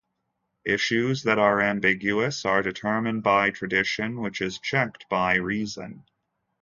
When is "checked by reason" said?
4.57-6.05